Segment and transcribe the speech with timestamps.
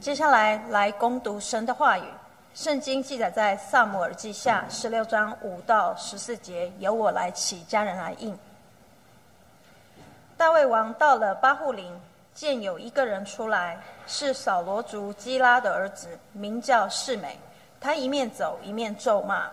[0.00, 2.04] 接下来来攻读神的话语。
[2.54, 8.36] 圣经记载在萨姆尔记下十六章五到十四节，由我来起，家人来应。
[10.36, 11.92] 大卫王到了巴户林，
[12.32, 13.76] 见有一个人出来，
[14.06, 17.36] 是扫罗族基拉的儿子，名叫世美。
[17.80, 19.48] 他一面走，一面咒骂。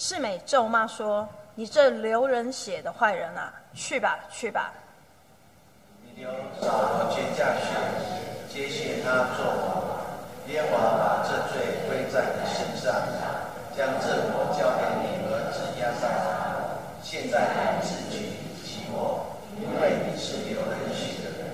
[0.00, 4.72] 世美咒骂说：“你这流人血的坏人啊，去吧，去吧！
[6.02, 7.68] 你流扫罗全家血，
[8.48, 10.00] 接续他做王。
[10.46, 12.94] 耶和华把这罪归在你身上，
[13.76, 16.10] 将这国交给你儿子押上。
[17.02, 19.26] 现在你自取其祸，
[19.58, 21.46] 因为你是流人血的人。”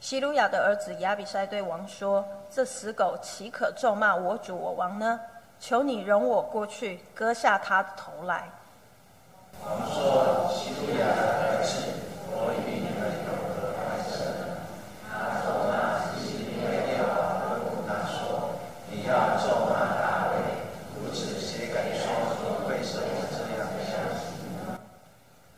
[0.00, 5.20] 希鲁雅的儿子亚比筛对王说：“这死狗岂可咒骂我主我王呢？”
[5.60, 8.48] 求你容我过去，割下他的头来。
[9.64, 11.72] 王说：“希路亚的儿子，
[12.30, 14.14] 我与你们有何干涉？”
[15.10, 18.52] 他咒骂是因为耶和华吩咐他说
[18.92, 20.36] ：“你要咒骂大卫。”
[21.00, 22.04] 如此，谁敢说
[22.38, 24.78] 你为什么这样想？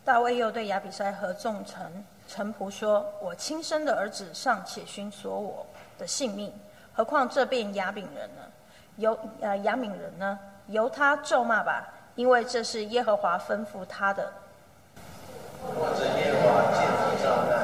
[0.05, 5.67] 大卫又对亚比筛和众臣臣仆说：“我亲生的儿子尚且寻索我
[5.99, 6.53] 的性命，
[6.95, 8.43] 何况这便雅饼人呢？”
[8.99, 14.33] 由呃亚敏人呢，由他咒骂吧，因为这是耶和华吩咐他的。
[15.63, 17.57] 我这耶和华见你遭难，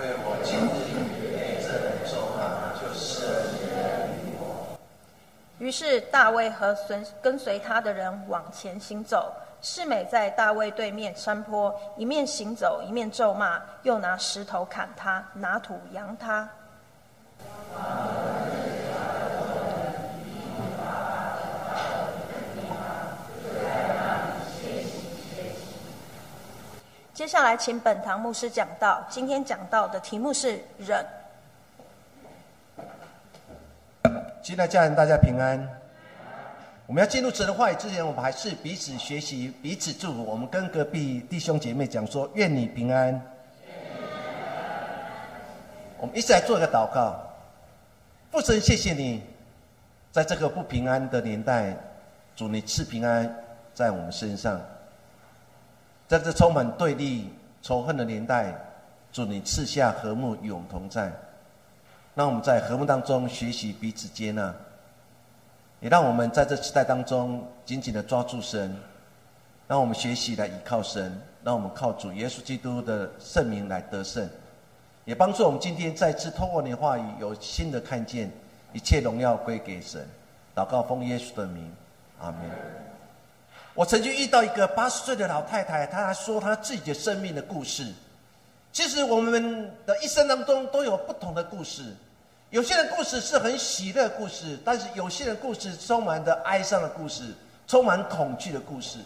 [0.00, 3.26] 为我今日被这人咒骂，就是
[4.40, 4.76] 我。
[5.58, 16.48] 于是大卫和随跟随他的人往前行走，世美在大卫对面山坡，一面行走，一面咒骂，又拿石头砍他，拿土扬他。
[27.14, 29.06] 接下来，请本堂牧师讲道。
[29.10, 31.04] 今天讲到的题目是忍。
[34.42, 35.68] 亲爱家人，大家平安。
[36.86, 40.24] 我们要进入神的话语之前，我们还是彼此学习、彼此祝福。
[40.24, 43.20] 我们跟隔壁弟兄姐妹讲说：“愿你平安。”
[46.00, 47.14] 我们一起来做一个祷告。
[48.30, 49.22] 父神，谢谢你，
[50.10, 51.76] 在这个不平安的年代，
[52.34, 53.30] 主你赐平安
[53.74, 54.58] 在我们身上。
[56.12, 58.54] 在这充满对立、仇恨的年代，
[59.10, 61.10] 祝你赐下和睦永同在。
[62.14, 64.54] 让我们在和睦当中学习彼此接纳，
[65.80, 68.76] 也让我们在这时代当中紧紧的抓住神，
[69.66, 74.28] 让我们学习来依靠神，让我们靠主耶稣基督的圣名来得胜，
[75.06, 78.30] 也帮助我们今天再次透过你的话语有新的看见，
[78.74, 80.06] 一切荣耀归给神。
[80.54, 81.72] 祷告奉耶稣的名，
[82.20, 82.91] 阿门。
[83.74, 87.86] 我曾经遇到一个八十岁的老太太，她还说她自己的生命的故事。
[88.70, 91.82] 其实我们的一生当中都有不同的故事，
[92.50, 97.34] 有些人故事是很喜乐故事，但是有些人故事充满着哀伤的故事，
[97.66, 98.98] 充满恐惧的故事。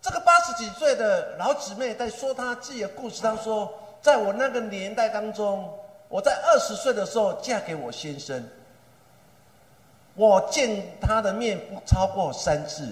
[0.00, 5.68] 这个八十几岁的老姊妹在说她自己的故事，她说：“在我那个年代当中，
[6.08, 8.44] 我在二十岁的时候嫁给我先生，
[10.14, 12.86] 我见他的面不超过三次。”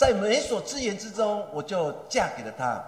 [0.00, 2.82] 在媒所之言之中，我就嫁给了他。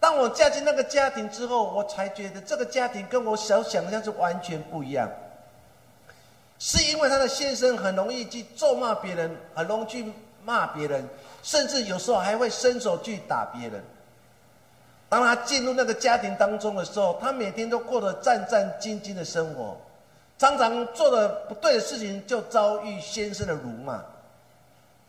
[0.00, 5.08] 当我嫁进那个家庭之后，我才觉得这个家庭跟我所想象是完全不一样。
[6.58, 10.12] 是因为他的先生很容易去咒骂别人，很容易去
[10.44, 11.08] 骂别人，
[11.44, 13.80] 甚至有时候还会伸手去打别人。
[15.08, 19.76] 当他进入那个家庭当中的时候，他每天都过得战战兢兢的生活，
[20.36, 24.02] 常常做了不对的事情就遭遇先生的辱骂。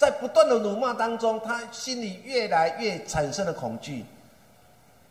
[0.03, 4.03] 在不断的辱骂当中，他心里越来越产生了恐惧。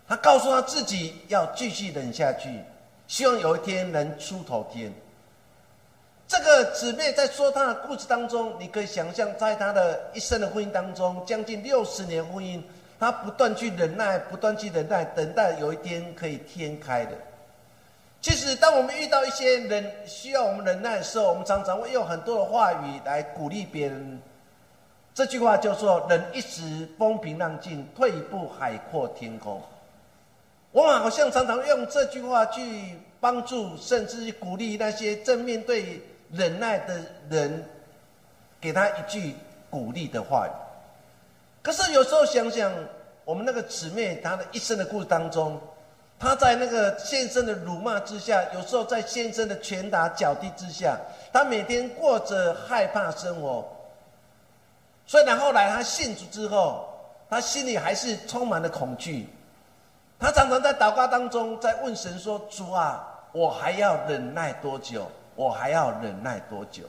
[0.06, 2.60] 他告诉他自己要继续忍下去，
[3.08, 4.92] 希望有一天能出头天。
[6.28, 12.62] 这个姊妹在说她的故事当中，你可以想象，在她的一生的婚姻当中，将近六十年婚姻，
[13.00, 17.12] 她不断去忍耐，不断去忍耐，等待有一天可以天开的。
[18.20, 24.20] 其实，当我们遇到一些人需要我们忍耐的时候，我们常常会用很多的话语来鼓励别人。
[25.14, 29.60] 这句话叫做：“人一时风平浪静，退一步海阔天空。”
[30.72, 36.00] 我好像常常用这句话去帮助，甚至鼓励那些正面对
[36.30, 36.98] 忍耐的
[37.28, 37.62] 人，
[38.58, 39.34] 给他一句
[39.68, 40.50] 鼓励的话语。
[41.62, 42.72] 可是有时候想想，
[43.26, 45.60] 我们那个姊妹她的一生的故事当中，
[46.18, 50.98] 她在那个先生的辱骂之下，有时候在先生的拳打脚踢之下，
[51.34, 53.71] 她每天过着害怕生活。
[55.12, 56.88] 虽然后来他信主之后，
[57.28, 59.28] 他心里还是充满了恐惧。
[60.18, 65.06] 他常常在祷告当中在问神说：“主啊，我还要忍耐多久？
[65.36, 66.84] 我还要忍耐多久？”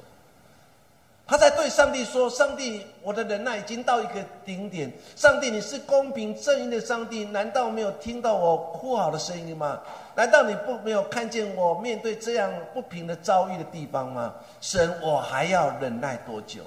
[1.28, 4.90] 他在对上帝说：“上帝，我的忍耐已经到一个顶点。
[5.18, 9.82] 上帝，你是公平正义的上帝，难道没有听到我哭嚎的声音吗？
[10.16, 14.34] 难道你不没有看见我面对这样不平的遭遇的地方吗？
[14.62, 16.62] 神，我还要忍耐多久？”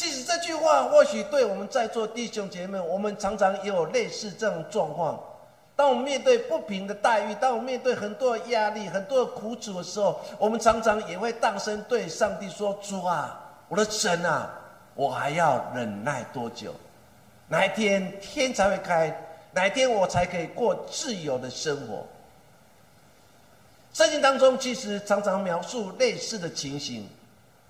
[0.00, 5.22] 即使这句话或许对我们在座弟兄姐妹，我们常常也有类似这种状况。
[5.76, 13.38] 当我们面对不平的待遇，当我们面对很多压力、很多的苦楚的时候，我们常常也会大声对上帝说：“主啊，
[13.68, 14.50] 我的神啊，
[14.94, 16.72] 我还要忍耐多久？
[17.46, 19.14] 哪一天天才会开？
[19.52, 22.06] 哪一天我才可以过自由的生活？”
[23.92, 27.06] 圣经当中其实常常描述类似的情形。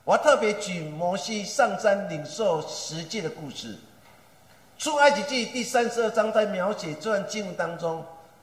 [0.05, 3.76] 我特别举摩西上山领受十诫的故事。
[4.79, 8.02] 出埃及记第三十二章在描写这段经文当中，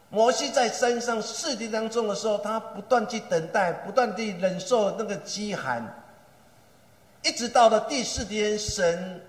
[0.09, 5.83] 摩西在山上试地当中的时候，他不断去等待，不断地忍受那个饥寒，
[7.23, 9.19] 一直到了第四天，神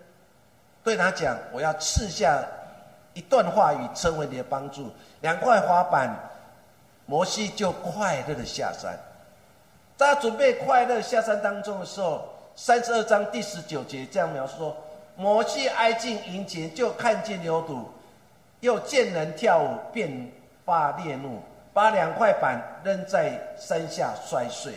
[0.84, 2.44] 对他讲：“我要赐下
[3.14, 4.92] 一段话语，成为你的帮助。”
[5.22, 6.14] 两块滑板，
[7.06, 8.94] 摩西就快乐的下山。
[9.98, 12.24] 在他准备快乐下山当中的时候，
[12.54, 14.76] 三十二章第十九节这样描述说。
[15.16, 17.82] 摩西挨近营前，就看见牛犊，
[18.60, 20.30] 又见人跳舞，便
[20.64, 21.42] 发烈怒，
[21.74, 24.74] 把两块板扔在山下摔碎。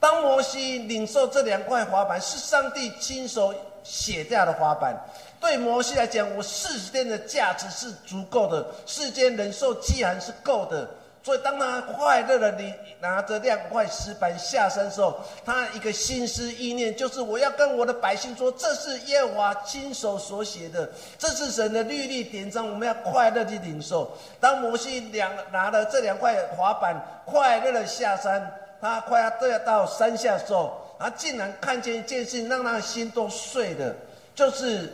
[0.00, 4.96] 当摩西领受这两块滑板，是上帝亲手写下的滑板，
[5.38, 10.88] 对摩西来讲，我四十天的价值是足够的，世间忍受饥寒是够的。
[11.28, 20.88] 所以，当他快乐的领拿着两块石板下山的时候，他一个心思意念就是：我要跟我的百姓说，这是耶和华亲手所写的，
[21.18, 24.10] 这是神的律例典章，我们要快乐的领受。
[24.40, 28.50] 当摩西两拿了这两块滑板，快乐的下山，
[28.80, 33.94] 他快要都要到山下的时候，他竟然看见一件事，让他的心都碎了，
[34.34, 34.90] 就是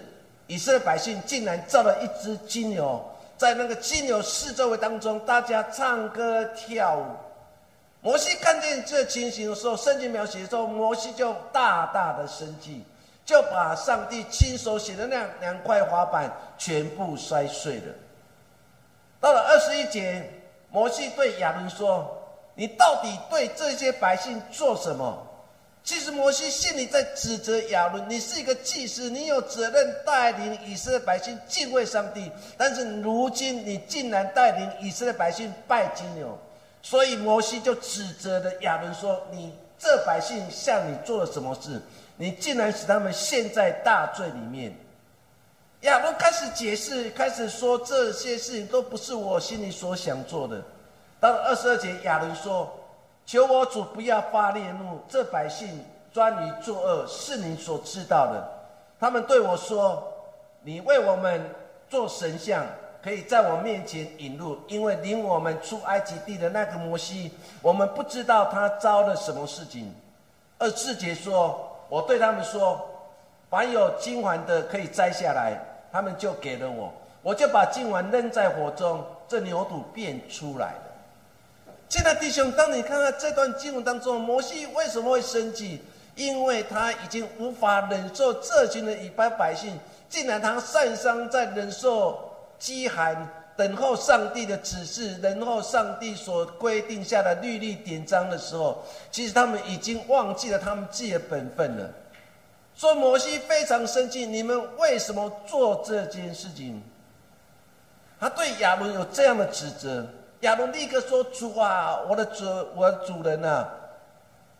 [0.48, 3.00] 以色列百姓竟然造了一只金牛。
[3.44, 7.04] 在那个金牛四周围当中，大家唱歌跳舞。
[8.00, 12.82] 摩西看见这情形的时候，圣经描写说，摩西就大大的生气，
[13.22, 17.92] 就把上帝亲手写的那两块滑板全部摔碎了。
[19.20, 20.26] 到了二十一节，
[20.70, 22.16] 摩西对亚伦说
[22.56, 25.18] ：“你到底对这些百姓做什么？”
[25.84, 32.32] 其实摩西心里在指责亚伦：“你是一个祭司，你有责任带领以色列百姓敬畏上帝。
[32.56, 36.38] 但是如今你竟然带领以色列百姓拜金牛，
[36.80, 41.78] 所以摩西就指责的亚伦说：‘你这百姓向你做了什么事？
[42.16, 44.74] 你竟然使他们陷在大罪里面。’
[45.82, 50.62] 亚伦开始解释，开始说这些事情都不是我心里所想做的。
[51.20, 52.74] 到了二十二节，亚伦说。”
[53.26, 58.48] 求我主不要发烈怒，这百姓专于作恶，是你所知道的。
[59.00, 60.02] 他们对我说
[60.62, 61.50] ：“你为我们
[61.88, 62.64] 做神像，
[63.02, 69.94] 可以在我面前引路，因为领我们出埃及地的那个摩西，我们不知道他遭了什么事情。”
[70.58, 72.80] 二四节说：“我对他们说，
[73.50, 75.58] 凡有金环的可以摘下来。”
[75.90, 80.74] 他们就给了我，我就把金环扔在火中，这牛肚便出来。
[81.94, 85.80] 亲爱的弟兄，当你看到这段经文当中，摩西为什么会生气？
[86.16, 92.18] 因为他已经无法忍受这群的一般百姓，竟然他善伤在忍受
[92.58, 93.16] 饥寒，
[93.56, 98.82] 等候上帝的指示，等候上帝所规定下的律例典章的时候，
[99.12, 101.88] 其实他们已经忘记了他们自己的本分了。
[102.74, 106.82] 说摩西非常生气，你们为什么做这件事情？
[108.18, 110.04] 他对亚伦有这样的指责。
[110.44, 112.44] 亚伦立刻说：“主啊，我的主，
[112.76, 113.66] 我的主人呐，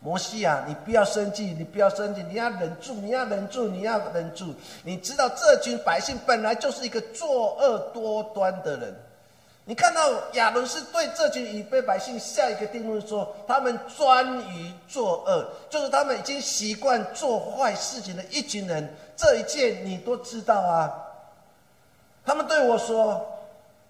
[0.00, 4.54] 摩西啊，你不要生气，你不要生气，你要忍住，你要忍住，你要忍住。
[4.82, 8.94] 你知道这群百姓本来就是一个作恶多端的人。
[9.66, 18.88] 你看到亚伦是对这群以非百姓下一个定论，说他们专于作恶，就是他们已经习惯做坏事情的一群人。
[19.16, 20.90] 这一切你都知道啊。
[22.24, 23.22] 他们对我说：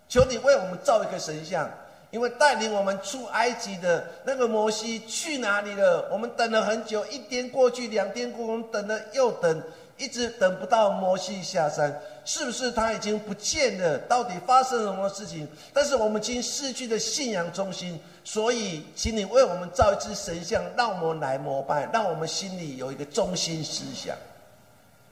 [0.09, 1.71] 求你为我们造一个神像。”
[2.15, 6.09] 因为带领我们出埃及的那个摩西去哪里了？
[6.13, 9.63] 我们等了很久，一天过去，两天过，我们等了又等，
[9.99, 13.99] 一直等不到摩西下山，是不是他已经不见了？
[14.07, 15.49] 到底发生了什么事情？
[15.73, 24.17] 但是我们已经失去了信仰中心，所以，请你为我们造一只神像，让我们来膜拜，让我们心里有一个中心思想。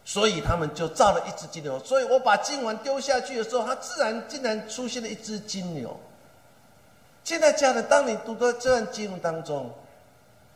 [0.04, 1.80] 所以他们就造了一只金牛。
[1.80, 5.98] 所以我把金丸丢下去的时候，它自然竟然出现了一只金牛。
[7.24, 9.70] 现在家人，当你读到这段经文当中，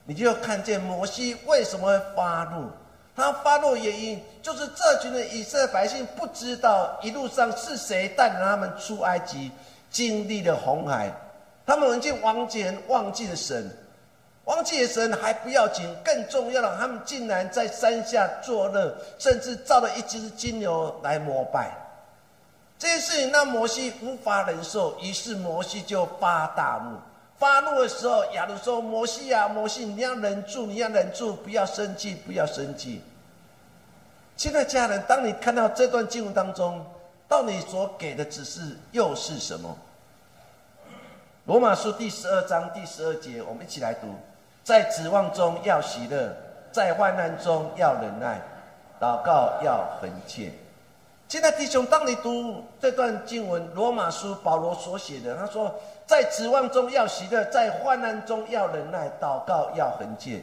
[0.04, 2.68] 你就要看见摩西为什么会发怒。
[3.14, 9.50] 他发怒的原因就是这群的以色列百姓不知道一路上是谁带领他们出埃及，
[9.90, 11.10] 经历了红海，
[11.64, 13.70] 他们已经完全忘记了神。
[14.44, 21.70] 忘记了神还不要紧，更重要的，他们竟然在山下作乐，甚至造了一只金牛来膜拜。
[22.78, 26.98] 这件事情让摩西无法忍受，于是摩西就发大怒。
[27.38, 33.02] 发怒的时候，亚伦说：“摩西啊，摩西，你要忍住，你要忍住，不要生气，不要生气。”
[34.36, 36.84] 现在家人，当你看到这段经文当中，
[37.28, 39.76] 到你所给的指示又是什么？
[41.44, 44.08] 罗马书第十二章第十二节，我们一起来读。
[44.64, 46.34] 在指望中要喜乐，
[46.72, 48.40] 在患难中要忍耐，
[48.98, 50.50] 祷告要恒切。
[51.28, 55.74] 现在弟兄，当你读这段经文，罗马书保罗所写的，他说，
[56.06, 60.40] 在指望中要喜乐，在患难中要忍耐，祷告要恒切。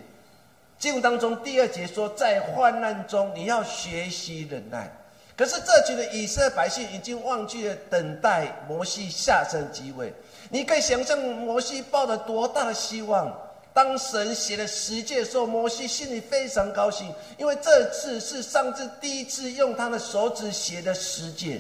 [0.77, 4.91] 经文当中第二节说，在患难中你要学习忍耐。
[5.37, 10.13] 可是这群的以色列百姓已经忘记了等待摩西下山机会。
[10.49, 13.33] 你可以想象摩西抱着多大的希望。
[13.74, 21.60] 当神写了十诫的时候，摩西心里非常高兴，因为这次是上次第一次用他的手指写的十诫。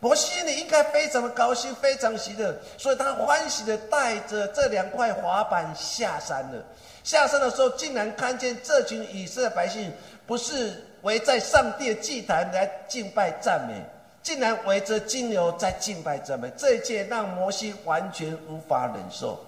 [0.00, 6.62] 摩西心里应该非常的高兴，非常喜乐，所以他欢喜的带着这两块滑板下山了。
[7.02, 9.90] 下山的时候，竟然看见这群以色列百姓
[10.26, 13.82] 不是围在上帝的祭坛来敬拜赞美，
[14.22, 16.52] 竟然围着金牛在敬拜赞美。
[16.54, 19.42] 这一切让摩西完全无法忍受。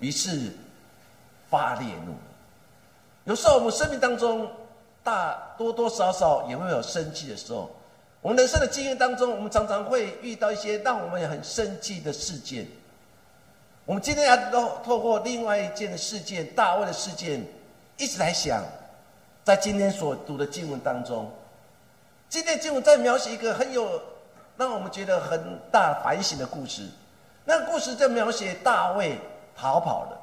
[0.00, 0.52] 于是
[1.48, 2.14] 发烈怒。
[3.24, 4.48] 有时候我们生命当中，
[5.02, 7.70] 大多多少少也会有生气的时候。
[8.22, 12.66] 我们人生的经验当中，我们常常会遇到一些让我们很生气的事件。
[13.84, 14.36] 我们今天要
[14.84, 17.44] 透过另外一件的事件，大卫的事件，
[17.96, 18.64] 一直来想，
[19.44, 21.30] 在今天所读的经文当中，
[22.28, 24.00] 今天经文在描写一个很有
[24.56, 26.88] 让我们觉得很大反省的故事。
[27.44, 29.18] 那故事在描写大卫。
[29.56, 30.20] 逃跑了。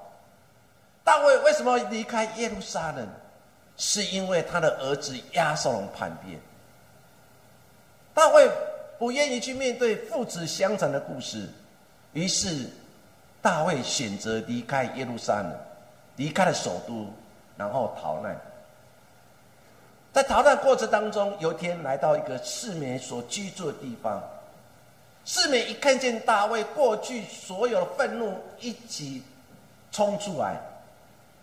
[1.04, 3.08] 大卫为什么离开耶路撒冷？
[3.76, 6.40] 是因为他的儿子押沙龙叛变。
[8.14, 8.48] 大卫
[9.00, 11.50] 不愿意去面对父子相残的故事，
[12.14, 12.70] 于是
[13.42, 15.52] 大卫选择离开耶路撒冷，
[16.18, 17.12] 离开了首都，
[17.58, 18.40] 然后逃难。
[20.14, 24.22] 在逃难过程当中，有一天来到一个世民所居住的地方。
[25.26, 29.24] 世美一看见大卫过去所有的愤怒一起
[29.92, 30.58] 冲出来，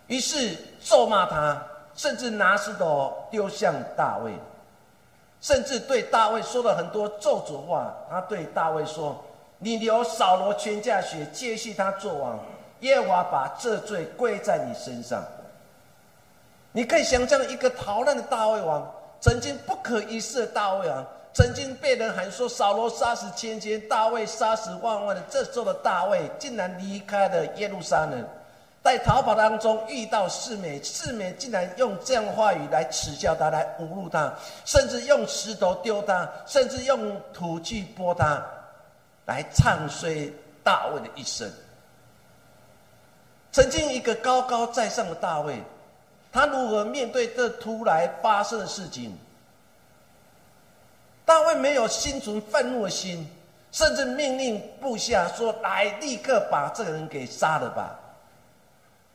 [0.07, 1.59] 于是咒骂他，
[1.95, 4.33] 甚至拿石头丢向大卫，
[5.41, 7.91] 甚至对大卫说了很多咒诅话。
[8.09, 9.19] 他对大卫说
[9.57, 12.39] ：“你流扫罗全家血，接续他做王，
[12.81, 15.23] 耶和华把这罪归在你身上。”
[16.71, 21.07] 你可以想象一个逃难的大卫王，曾经不可一世的大卫王。
[21.33, 25.21] 曾经被人喊说扫罗杀死千千，大卫杀死万万的。
[25.29, 28.27] 这时候的大卫竟然离开了耶路撒冷，
[28.83, 34.33] 在逃跑当中遇到世美，世美竟然用这样话语来耻笑他，来侮辱他，
[34.65, 38.43] 甚至用石头丢他，甚至用土去拨他，
[39.25, 40.29] 来唱衰
[40.63, 41.49] 大卫的一生。
[43.53, 45.63] 曾经一个高高在上的大卫，
[46.29, 49.17] 他如何面对这突然发生的事情？
[51.31, 53.25] 大卫没有心存愤怒的心，
[53.71, 57.97] 甚至命令部下说：“来，立刻把这个人给杀了吧。”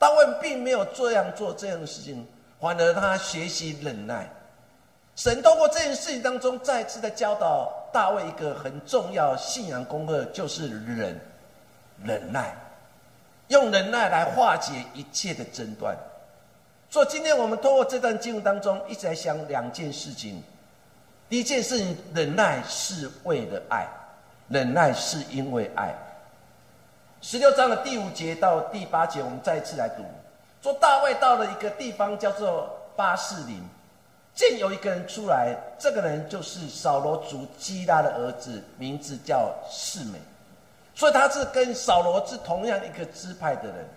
[0.00, 2.26] 大卫并没有这样做这样的事情，
[2.58, 4.26] 反而他学习忍耐。
[5.14, 11.20] 神通过这件事情当中，再次的教导大卫一个很重要信仰功课，就是忍、
[12.02, 12.56] 忍耐，
[13.48, 15.94] 用忍耐来化解一切的争端。
[16.88, 20.42] 所以，今天我们通过这段经文当中，一直在想两件事情。
[21.28, 23.84] 第一件事情，忍耐是为了爱，
[24.48, 25.92] 忍耐是因为爱。
[27.20, 30.04] 十六章的第五节到第八节，我们再一次来读。
[30.62, 33.60] 说大卫到了一个地方，叫做巴士林，
[34.34, 40.20] 见有一个人出来，这个人就是扫罗族基拉的儿子，名字叫世美，
[40.94, 43.88] 所以他是跟扫罗是同样一个支派的人。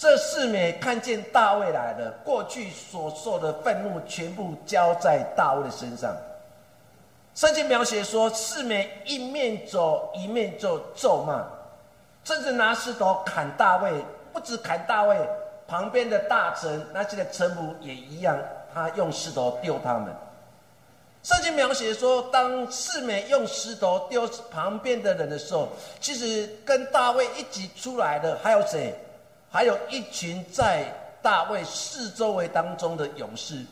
[0.00, 6.16] 这四美看见大卫来了，过去所受的愤怒全部交在大卫的身上。
[7.34, 11.44] 圣经描写说，四美一面走一面就咒骂，
[12.24, 13.92] 甚至拿石头砍大卫。
[14.32, 15.18] 不止砍大卫，
[15.68, 18.38] 旁边的大臣那些的臣仆也一样
[18.72, 20.10] 他用石头丢他们。
[21.22, 25.68] 圣经描写说，当四美用石头丢旁边的人的时候，
[26.00, 28.94] 其实跟大卫一起出来的还有谁？
[29.50, 30.84] 还有一群在
[31.20, 33.64] 大卫四周围当中的勇士。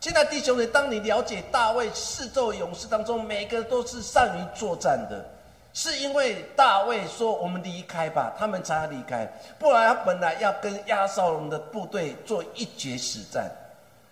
[0.00, 5.24] 现在弟兄们，当你了解大卫四周勇士当中每个都是善于作战的，
[5.72, 9.26] 是因为大卫说：“我们离开吧，他们才要离开。
[9.58, 13.50] 不然他本来要跟亚绍龙的部队做一决死战。”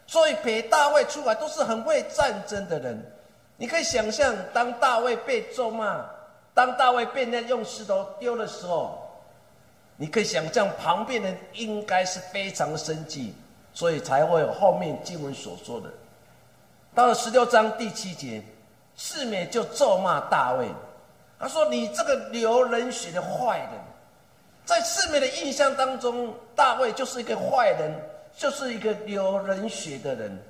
[0.07, 3.01] 所以陪大卫出来都是很会战争的人，
[3.57, 6.05] 你可以想象，当大卫被咒骂，
[6.53, 9.02] 当大卫被人用石头丢的时候，
[9.97, 13.35] 你可以想象旁边人应该是非常生气，
[13.73, 15.89] 所以才会有后面经文所说的。
[16.95, 18.43] 到了十六章第七节，
[18.97, 20.69] 四美就咒骂大卫，
[21.39, 23.71] 他说：“你这个流人血的坏人。”
[24.65, 27.93] 在四美的印象当中，大卫就是一个坏人。
[28.35, 30.43] 就是一个流人血的人，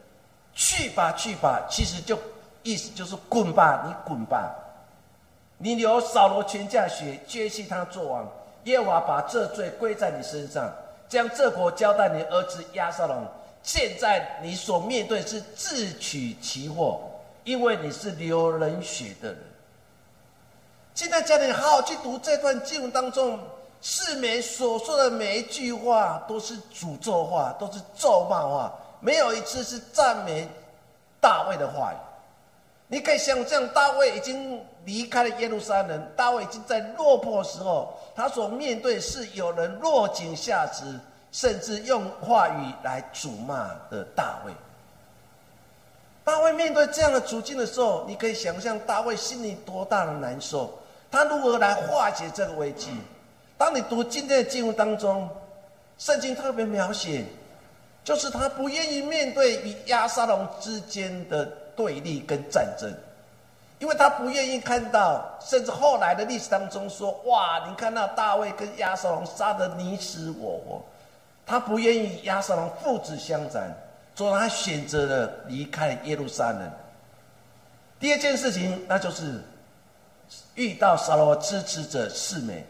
[0.55, 2.17] 去吧去吧，其实就
[2.63, 4.55] 意思就是滚吧，你滚吧，
[5.59, 8.31] 你流扫罗全家血，接续他做王。
[8.65, 10.73] 耶和华把这罪归在你身上，
[11.09, 13.27] 将这国交代你儿子亚撒龙。
[13.63, 17.01] 现在你所面对是自取其祸，
[17.45, 19.39] 因为你是流人血的人。
[20.95, 23.39] 现在叫你好好去读这段经文当中。
[23.85, 30.47] 世美所说的每一句话都是诅咒话，都是咒骂话，没有一次是赞美
[31.21, 31.97] 大卫的话语。
[32.87, 40.85] 你可以想象，大卫已经离开了耶路撒冷，大卫已经在落魄的时候，他所面对是有人落井下石，
[41.31, 44.53] 甚至用话语来辱骂的大卫。
[46.25, 50.79] 大卫面对这样的处境的时候，你可以想象大卫心里多大的难受，
[51.11, 52.91] 他如何来化解这个危机？
[53.59, 55.29] 当你读今天的经文当中，
[55.99, 57.25] 圣经特别描写，
[58.03, 61.45] 就是他不愿意面对与亚沙龙之间的
[61.77, 62.93] 对立跟战争，
[63.83, 70.81] 因为他不愿意看到，甚至后来的历史当中说：“哇，你看到大卫跟亚瑟龙杀得你死我活。”
[71.45, 73.75] 他不愿意亚瑟龙父子相残，
[74.15, 76.71] 所以他选择了离开耶路撒冷。
[77.99, 79.43] 第二件事情，那就是
[80.55, 82.65] 遇到扫罗支持者四美。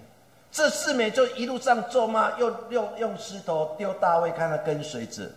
[0.51, 5.31] 这四美就一路上咒骂，又用用石头丢大卫，看他跟随者。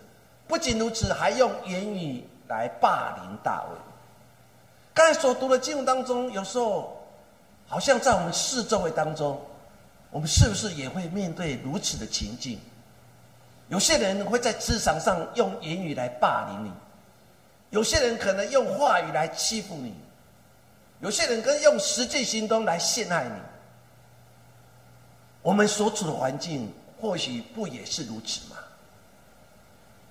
[0.48, 3.78] 不仅如此，还用言语来霸凌大卫。
[4.96, 7.06] 刚才所读的经文当中，有时候
[7.68, 9.40] 好像在我们四周围当中，
[10.10, 12.58] 我们是不是也会面对如此的情境？
[13.68, 16.72] 有些人会在职场上用言语来霸凌你，
[17.72, 19.94] 有些人可能用话语来欺负你，
[21.02, 23.36] 有些人跟用实际行动来陷害你。
[25.42, 28.56] 我们所处的环境或许不也是如此吗？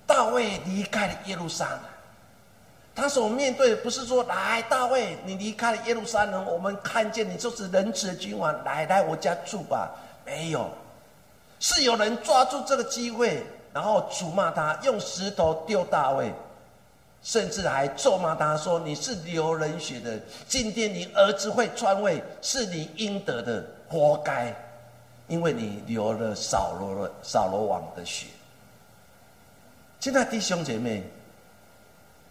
[0.05, 1.79] 大卫离开了耶路撒冷，
[2.95, 9.91] 他所面对的不是说：“来，大卫，你离开了耶路撒冷，我们看见你就是仁慈的君王，来来我家住吧。”
[10.25, 10.69] 没有，
[11.59, 16.33] 是有人抓住这个机会，然后辱骂他，用石头丢大卫，
[17.21, 24.55] 甚至还咒骂他说：“你是流人血的，今天你儿子会篡位，是你应得的，活该。”
[25.27, 28.27] 因为你流了扫罗了扫罗王的血，
[29.99, 31.03] 现在弟兄姐妹，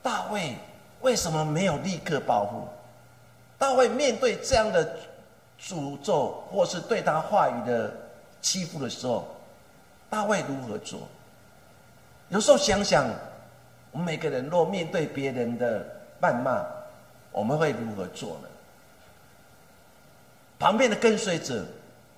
[0.05, 0.55] 大卫
[1.01, 2.69] 为什么没有立刻报复？
[3.59, 4.97] 大卫面对这样的
[5.59, 7.90] 诅咒，或是对他话语的
[8.43, 9.27] 欺负的时候，
[10.11, 11.01] 大卫如何做？
[12.29, 13.07] 有时候想想，
[13.93, 15.83] 我们每个人若面对别人的
[16.21, 16.62] 谩骂，
[17.33, 18.49] 我们会如何做呢？
[20.59, 21.64] 旁边的跟随者。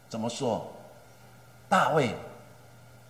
[0.09, 0.65] 怎么说？
[1.69, 2.15] 大卫，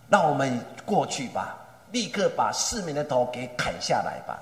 [0.08, 1.54] 让我们过去吧，
[1.92, 4.38] 立刻把市民的头给砍下来吧。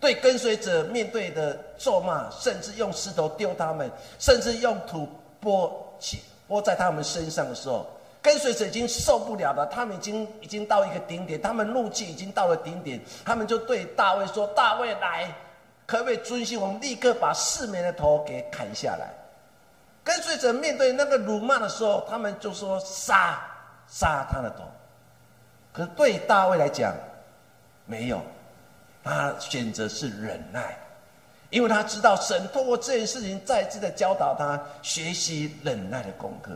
[0.00, 5.08] 对跟随者面对的咒骂，甚至用石头丢他们，甚至用土
[5.40, 7.86] 拨起拨在他们身上的时候，
[8.22, 15.34] 跟随者已经受不了了，他们已经已经到一个顶点，他们怒气已经到了顶点，他们就对大卫说：“大卫来，
[15.86, 19.08] 可不可以遵循我们立刻把市民的头给砍下来？”
[20.04, 23.38] 跟随者面对那个辱骂的时候，他们就说杀
[23.88, 24.64] 杀他的头。
[25.72, 26.94] 可是对大卫来讲，
[27.84, 28.22] 没有，
[29.08, 30.76] 他选择是忍耐，
[31.48, 36.52] 因为他知道神通过这件事情再次的教导他学习忍耐的功课。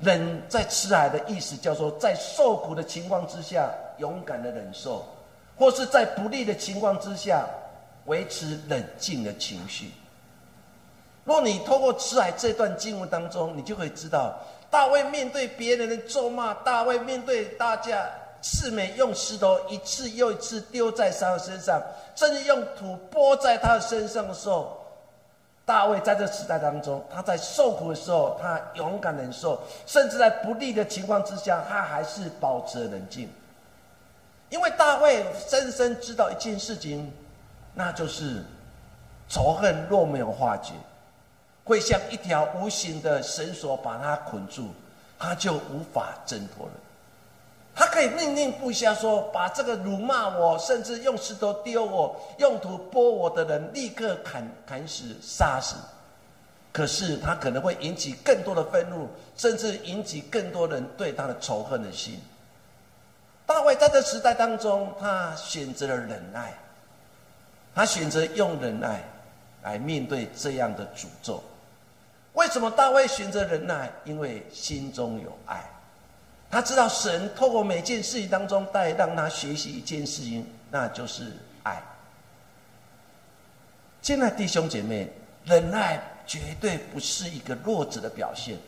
[0.00, 5.06] 忍在吃海的意思叫做在受苦的情况之下勇敢的忍受，
[5.56, 7.46] 或是在不利的情况之下
[8.06, 9.92] 维持冷静的情绪。
[11.24, 14.36] 若你透过吃海这段经文当中，你就可以知道，
[14.70, 18.10] 大卫面对别人的咒骂，大卫面对大家
[18.42, 21.80] 四美用石头一次又一次丢在他的身上，
[22.16, 24.84] 甚至用土拨在他的身上的时候，
[25.64, 33.30] 大卫在这时代当中，他在受苦的时候，他勇敢忍受，甚至在不利的情况之下，他还是保持冷静。
[34.50, 37.10] 因为大卫深深知道一件事情，
[37.74, 38.42] 那就是
[39.28, 40.72] 仇恨若没有化解，
[41.64, 44.68] 会像一条无形的绳索把他捆住，
[45.16, 46.72] 他就无法挣脱了。
[47.74, 55.76] 他可以命令部下说：“把这个辱骂我，甚至用石头丢我、用土拨我的人，立刻砍砍死、杀死。”
[56.72, 62.18] 可是他可能会引起更多的愤怒，甚至引起更多人对他的仇恨的心。
[63.44, 66.54] 大卫在这时代当中，他选择了忍耐，
[67.74, 69.02] 他选择用忍耐
[69.62, 71.42] 来面对这样的诅咒。
[72.32, 73.90] 为什么大卫选择忍耐？
[74.04, 75.62] 因为心中有爱，
[76.52, 81.82] 他知道神透过每件事情当中带让他学习一件事情，那就是爱。
[84.02, 85.10] 亲爱弟兄姐妹，
[85.46, 88.58] 忍耐绝对不是一个弱者的表现。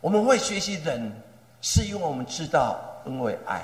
[0.00, 1.12] 我们会学习忍，
[1.60, 2.82] 是因为我们知道。
[3.04, 3.62] 因为爱，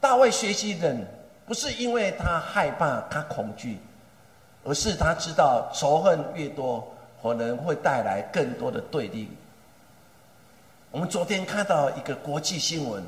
[0.00, 1.04] 大卫学习忍，
[1.46, 3.78] 不是因为他害怕、他恐惧，
[4.64, 9.28] 而是他知道仇恨越多，可能会带来更多的对立。
[10.94, 13.02] 我们昨天看到一个国际新闻，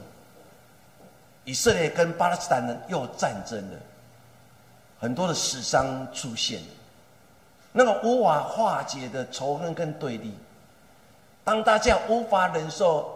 [1.44, 3.78] 以色列跟巴勒斯坦人又战争了，
[4.98, 6.60] 很多的死伤出现，
[7.70, 10.36] 那个无法化解的仇恨跟对立，
[11.44, 13.12] 当大家无法忍受。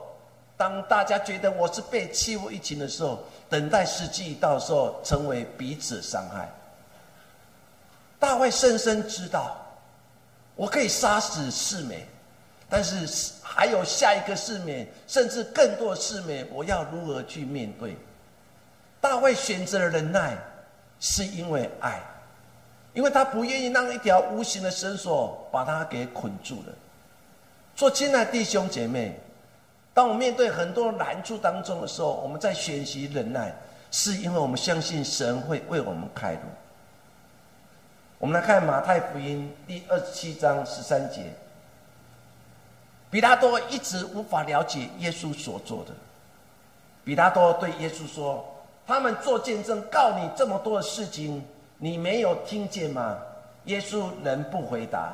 [0.57, 6.49] 当大家觉得我是被欺负一群的时候，等待时机到时候，成为彼此伤害。
[8.21, 9.57] 大卫深深知道，
[10.55, 12.07] 我可以杀死四美，
[12.71, 17.97] 但是还有下一个世面，甚至更多的四美，我要如何去面对？
[19.01, 20.39] 大卫选择了忍耐，
[21.01, 22.01] 是因为爱，
[22.95, 26.73] 因为他不愿意让一条无形的绳索把他给捆住了。
[27.75, 29.19] 做亲爱的弟兄姐妹。
[29.93, 33.53] 当我面对很多难处当中的时候，我们在学习忍耐，
[33.91, 36.41] 是因为我们相信神会为我们开路。
[38.19, 41.25] 我们来看马太福音第二十七章十三节，
[43.11, 45.91] 比拉多一直无法了解耶稣所做的。
[47.05, 48.45] 比拉多对耶稣说
[48.87, 51.45] ：“他们做见证告你这么多的事情，
[51.79, 53.19] 你没有听见吗？”
[53.67, 55.13] 耶稣仍不回答，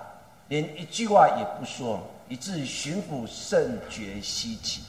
[0.48, 2.00] 连一句话也不说。
[2.28, 4.82] 以致巡抚甚觉稀奇。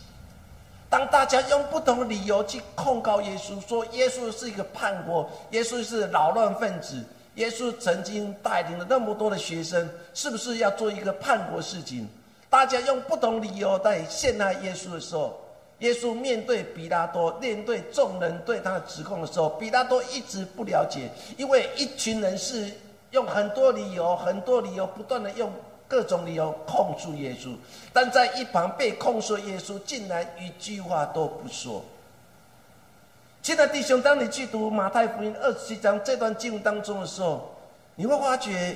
[0.90, 7.04] 当大家用不同的理由去控告耶稣，说耶稣是一个叛国，耶稣是扰乱分子，
[7.36, 12.10] 耶稣曾经带领了那么多的学生，是不是要做一个叛国事情？
[12.58, 15.40] 大家用不同理由在陷害耶稣的时候，
[15.78, 22.72] 耶稣面对比拉多，面对众人对他的指控的时候，比拉多一直不了解，因为一群人是
[23.12, 25.54] 用很多理由，很多理由不断的用。
[25.88, 27.56] 各种理由控诉耶稣，
[27.94, 31.86] 但在一旁被控诉耶稣，竟然一句话都不说。
[33.44, 37.56] 亲爱的弟兄，当你去读马太福音二十七章这段经文当中的时候，
[37.96, 38.76] 你会发觉，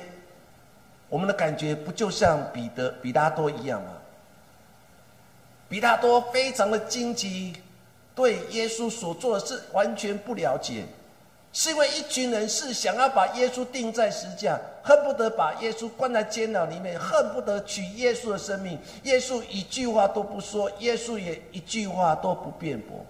[1.12, 3.90] 我们的感觉不就像彼得、比拉多一样吗？
[5.68, 7.54] 比拉多非常的惊奇，
[8.14, 10.86] 对耶稣所做的事完全不了解。
[11.52, 18.78] 是因为一群人是想要把耶稣钉在石架，恨不得把耶稣关在监牢里面，恨不得取耶稣的生命。
[19.02, 23.04] 耶稣一句话都不说，耶稣也一句话都不辩驳。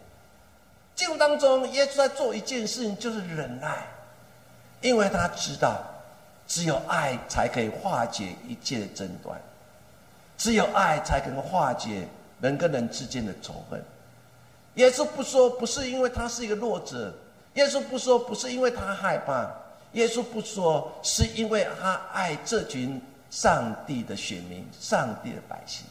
[0.97, 3.87] 进入当中，耶稣在做一件事情，就是忍耐，
[4.81, 5.81] 因为他知道，
[6.53, 9.41] 只有爱才可以化解一切的争端，
[10.37, 12.07] 只有爱才可能化解
[12.43, 13.83] 人跟人之间的仇恨。
[14.75, 17.15] 耶稣不说，不是因为他是一个弱者。
[17.55, 19.49] 耶稣不说，不是因为他害怕；
[19.93, 25.87] 耶稣不说，是因为他爱这群上帝的选民、上帝的百姓。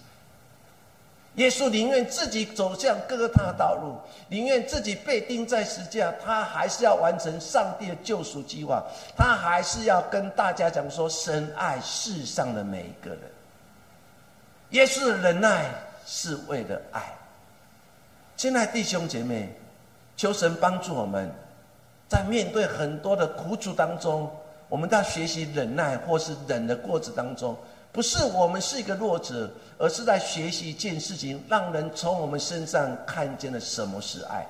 [1.36, 3.96] 耶稣宁愿自己走向各他的道路，
[4.28, 8.84] 宁愿自己被钉在石架，他还是要完成上帝的救赎计划。
[9.16, 13.20] 他还是要跟大家讲说：神爱世上的每一个人。
[14.72, 15.66] 耶稣的忍耐
[16.06, 17.02] 是为了爱。
[18.36, 19.54] 亲爱弟兄姐妹，
[20.18, 21.32] 求神帮助我们。
[22.10, 24.30] 在面对很多的苦楚当中，
[24.68, 27.58] 我们在学习忍耐或是忍的过程当中，
[27.92, 34.46] 不是我们是一个弱者，而是在学习一件事情，让人从我们身上看见了什么是爱。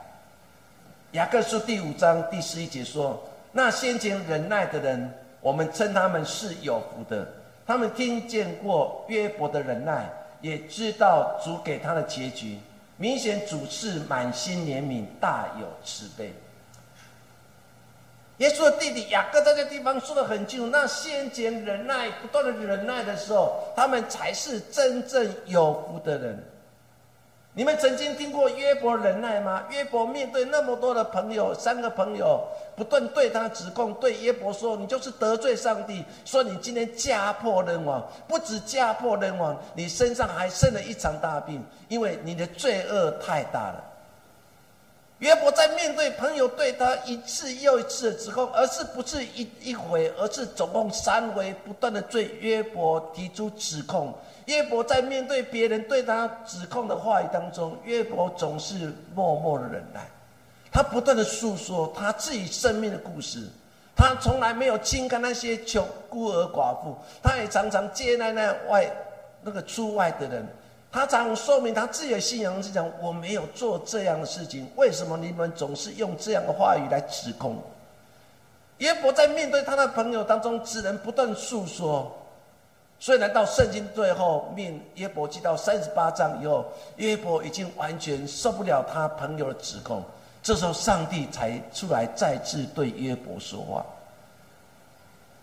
[1.13, 7.27] 雅各书第五章第十一节说：“那先前忍耐的人，我们称他们是有福的。
[7.65, 10.09] 他们听见过约伯的忍耐，
[10.41, 12.59] 也知道主给他的结局。
[12.97, 16.31] 明显主是满心怜悯，大有慈悲。
[18.37, 26.43] 耶稣的弟弟雅各在这地方说的很清楚：，那先前忍耐、不断的忍耐的时候，他们才是真正有福的人。
[27.53, 29.65] 你们曾经听过约伯忍耐吗？
[29.69, 32.41] 约伯面对那么多的朋友，三个朋友
[32.77, 43.83] 不断对他指控，对约伯说：“你就是得罪上帝，说你今天家破人亡，不止家破人亡，你身上还生了一场大病，因为你的罪恶太大了。”
[45.21, 54.11] 约伯在面对朋友对他一次又一次的指控，而是不是一一回，而是总共三回不断的对约伯提出指控。
[54.45, 60.01] 约伯在面对别人对他指控的话语当中，约伯总是默默的忍耐，
[60.71, 63.47] 他不断的诉说他自己生命的故事，
[63.95, 68.91] 他从来没有轻看那些穷孤儿寡妇，他也常常接纳那外
[69.43, 70.47] 那个出外的人，
[70.91, 77.57] 他常说明他自己的信仰是讲我没有做这样的事情，为什么你们总是用这样的话语来指控？
[78.79, 82.11] 约伯在面对他的朋友当中，只能不断诉说。
[82.99, 86.65] 所以，来到圣经最后面约伯记到三十八章以后，
[86.97, 90.03] 约伯已经完全受不了他朋友的指控，
[90.43, 93.85] 这时候上帝才出来再次对约伯说话。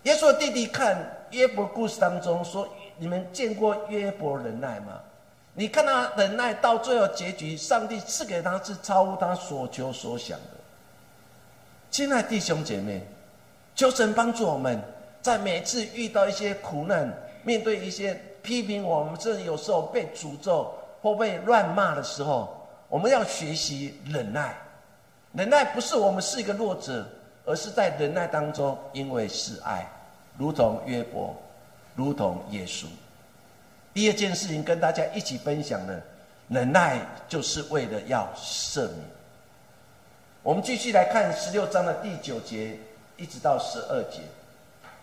[0.03, 0.95] 耶稣的弟弟看
[1.31, 2.65] 约伯故事当中说
[2.97, 4.99] ：“你们见过约伯忍耐吗？
[5.53, 10.57] 你看他忍耐到最后结局，上帝赐给他是超乎他所求所想的。”
[11.91, 13.01] 亲爱弟兄姐妹，
[13.75, 14.81] 求神帮助我们
[15.21, 17.11] 在每次遇到一些苦难。
[17.43, 24.55] 面对一些批评，我们这有时候被诅咒或被乱骂的时候，我们要学习忍耐。
[25.33, 27.07] 忍耐不是我们是一个弱者，
[27.45, 29.89] 而是在忍耐当中，因为是爱，
[30.37, 31.35] 如同约伯，
[31.95, 32.85] 如同耶稣。
[33.99, 36.01] 第二件事情跟大家一起分享的，
[36.47, 38.95] 忍耐就是为了要赦免。
[40.41, 42.79] 我们继续来看十六章的第九节，
[43.17, 44.21] 一直到十二节，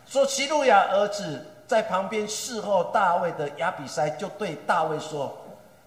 [0.07, 1.45] 说齐路亚儿子。
[1.67, 5.37] 在旁边侍候大卫的亚比塞就对大卫说：“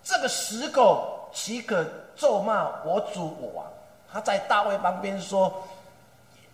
[0.04, 1.84] 这个死狗岂可
[2.16, 3.66] 咒骂我主我王？”
[4.12, 5.64] 他在大卫旁边说：“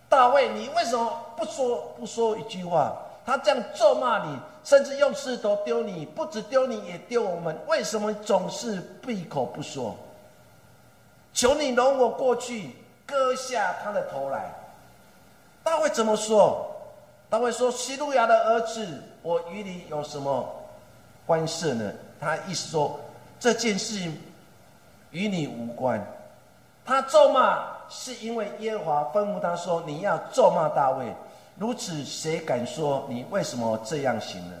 [0.08, 2.96] 大卫，你为什么不说不说一句话？
[3.26, 7.58] 他这样咒骂你，甚至用石头丢你，不止丢你，也丢我们。
[7.66, 9.96] 为什么总是闭口不说？
[11.34, 12.70] 求你容我过去，
[13.04, 14.54] 割下他的头来。”
[15.64, 16.70] 大卫怎么说？
[17.28, 20.48] 大卫说：“希路亚的儿子。”我与你有什么
[21.26, 21.92] 关涉呢？
[22.20, 23.00] 他意思说
[23.40, 24.08] 这件事
[25.10, 26.00] 与你无关。
[26.84, 31.12] 他咒骂是因为耶和华吩咐他说：“你要咒骂大卫。”
[31.58, 34.54] 如此，谁敢说你为什么这样行呢？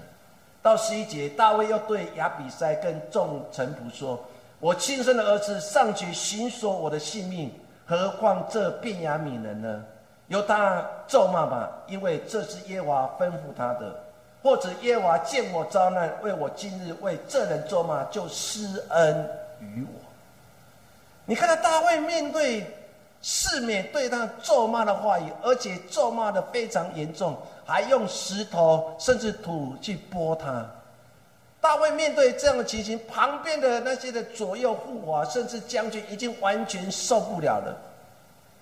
[0.62, 4.18] 到十一节，大卫又对亚比塞跟众臣仆说
[4.58, 7.52] ：“我亲生的儿子上去寻索我的性命，
[7.86, 9.84] 何况这便雅悯人呢？
[10.28, 13.94] 由他咒骂吧，因为这是耶娃吩咐他的。”
[14.42, 19.28] 或者耶娃见我遭难，为我今日为这人咒骂，就施恩
[19.60, 20.00] 于我。
[21.24, 22.64] 你看到大卫面对
[23.22, 30.64] 世面对他咒骂的话语，而且咒骂的非常严重，还用石头甚至土去拨他。
[31.60, 37.76] 大卫面对这样的情形，旁边的那些的左右护法甚至将军已经完全受不了了。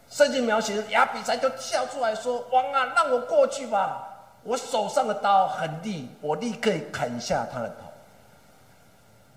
[0.08, 4.10] 圣经描写亚比才就跳出来说：“王啊，让我过去吧。”
[4.44, 7.83] 我手上的刀很利，我立刻砍下他的头。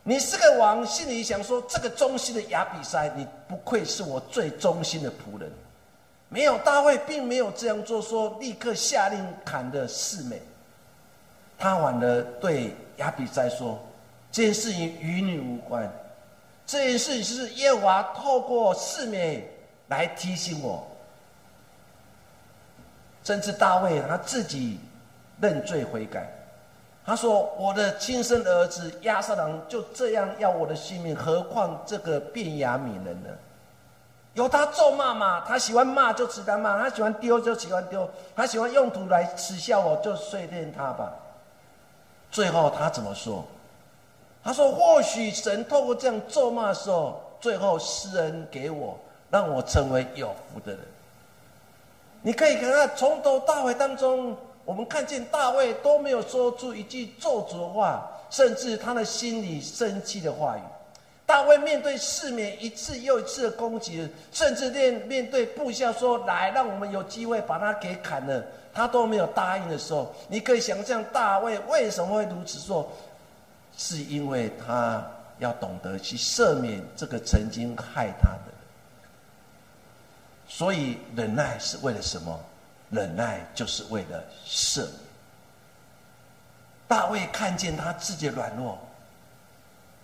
[0.07, 5.51] 你是个王，心里想说：这个忠心的亚比塞，你不愧是我最忠心的仆人。
[6.29, 10.41] 没有大卫，并没有这样做，说立刻下令砍的四美。
[11.59, 13.77] 他反而对亚比塞说：
[14.31, 15.91] 这件事情与你无关，
[16.65, 19.45] 这件事情是耶和华透过四美
[19.89, 20.87] 来提醒我。
[23.25, 24.79] 甚至大卫他自己。
[25.39, 26.27] 认罪悔改，
[27.07, 33.29] 他说：“我的亲生儿子亚瑟郎就这样要我的性命，何况这个变雅悯人呢？
[34.33, 41.13] 由他咒骂嘛，他喜欢骂就只他骂，他喜欢丢就喜欢丢，他喜欢用土来耻笑我，就碎念他吧。
[42.29, 43.41] 最后他怎么说？
[44.43, 48.99] 他说：或许神透过这样咒骂的时候，最后施恩给我，
[49.31, 50.81] 让我成为有福的人。
[52.21, 54.35] 你可以看看从头到尾当中。”
[54.67, 60.61] 我们看见大卫都没有说出一句咒诅的话，甚至他的心里生气的话语。
[61.25, 68.43] 大卫面对世面一次又一次的攻击，甚至面面对部下说：“来，让我们有机会把他给砍了。”
[68.75, 72.91] 他都没有答应的时候，你可以想象大卫为什么会如此做，
[73.77, 75.01] 是因为他
[75.39, 78.53] 要懂得去赦免这个曾经害他的人。
[80.45, 82.37] 所以忍耐是为了什么？
[82.89, 84.91] 忍耐就是为了赦免。
[86.87, 88.79] 大卫看见他自己软弱，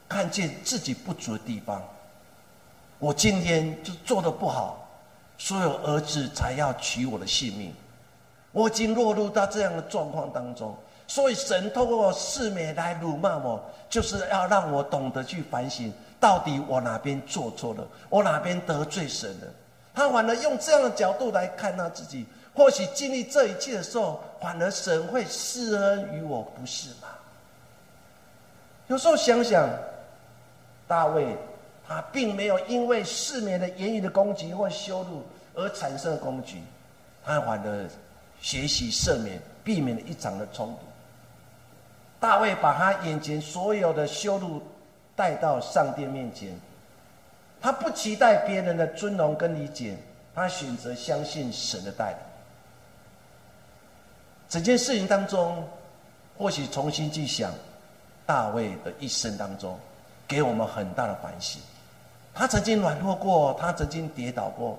[0.10, 1.82] 看见自己不足的地方。
[3.00, 4.86] 我今天就做的不好，
[5.38, 7.74] 所有儿子才要取我的性命。
[8.52, 10.76] 我已经落入到这样的状况当中，
[11.08, 19.48] 所以神透过世美来辱骂我，就是要让我懂得去反省，到底我哪边做错了，我哪边得罪神了。
[19.96, 22.26] 他反而用这样的角度来看他自己。
[22.56, 27.08] 或许经历这一切的时候，反而神会施恩于我，不是吗？
[28.88, 29.68] 有时候想想，
[30.88, 31.36] 大卫
[31.88, 35.24] 他并没有因为世面的言语的攻击或羞辱
[35.56, 36.62] 而产生攻击，
[37.26, 37.90] 他反而
[38.40, 40.80] 学习赦免，避免了一场的冲突。
[42.20, 44.62] 大卫把他眼前所有的羞辱
[45.16, 46.56] 带到上帝面前，
[47.60, 49.98] 他不期待别人的尊荣跟理解，
[50.36, 52.18] 他选择相信神的带领。
[54.54, 55.68] 整件事情当中，
[56.38, 57.52] 或许重新去想
[58.24, 59.80] 大卫的一生当中，
[60.28, 61.60] 给我们很大的反省。
[62.36, 64.78] 他曾经软弱过，他曾经跌倒过，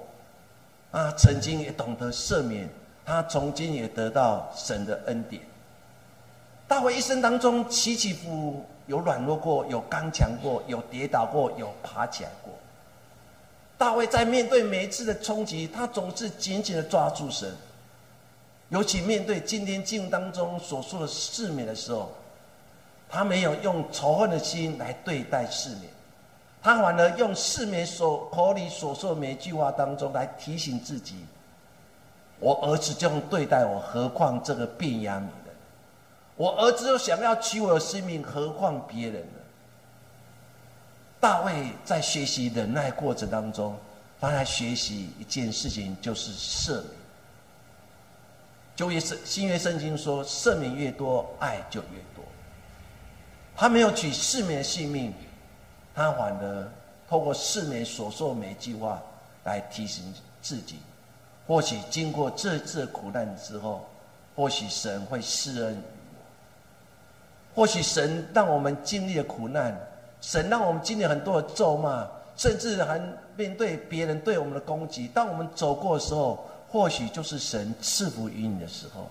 [0.93, 2.69] 啊，曾经也懂得赦免，
[3.05, 5.43] 他曾经也得到神的恩典。
[6.69, 12.53] 大卫一生当中起起伏伏，有软弱过，有刚强过，有跌倒过，有爬起来过。
[13.77, 17.53] 大卫在面对每一次的冲击，他总是紧紧的抓住神。
[18.71, 22.11] 尤其面对今天经当中所说的世面的时候，
[23.09, 25.83] 他没有用仇恨的心来对待世面，
[26.63, 31.15] 他反而用世面所口里所说的每一句话当中来提醒自己：
[32.41, 35.55] 我儿子这样对待我，何况这个变压米人？
[36.37, 39.39] 我儿子又想要取我的性命，何况别人呢？
[41.21, 43.77] 大卫在学习忍耐过程当中，
[44.21, 47.04] 他还学习一件事情，就是赦免。
[48.77, 52.25] 旧约圣新约圣经说，赦免越多，爱就越多。
[53.57, 55.15] 他没有取世免的性命，
[55.95, 56.69] 他反而
[57.09, 59.01] 透过世免所说每一句话
[59.45, 60.81] 来提醒自己。
[61.47, 63.87] 或许经过这次苦难之后，
[64.35, 67.55] 或许神会施恩于我。
[67.55, 69.79] 或许神让我们经历了苦难，
[70.21, 73.01] 神让我们经历很多的咒骂，甚至还
[73.37, 75.07] 面对别人对我们的攻击。
[75.09, 79.09] 当我们走过的时候，或许就是神赐福于你的时候。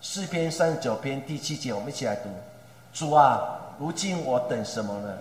[0.00, 2.30] 诗篇三十九篇第七节，我们一起来读：
[2.94, 5.18] 主啊，如今我等什么呢？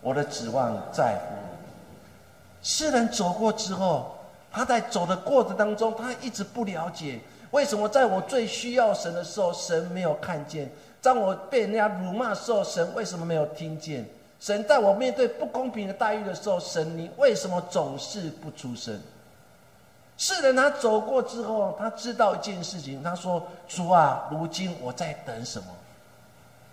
[0.00, 2.68] 我的指望在乎你。
[2.68, 4.16] 诗人走过之后，
[4.50, 7.20] 他在走的过程当中，他一直不了解
[7.52, 10.66] 为什么在我最需要神的时候，神没有看见；
[11.00, 14.04] 当我被人家辱骂的时候，神为什么没有听见？
[14.40, 19.00] 神在我面对不公平的待遇的时候，神你为什么总是不出声？
[20.22, 23.02] 世人他走过之后，他知道一件事情。
[23.02, 25.66] 他说：“主啊，如今我在等什么？”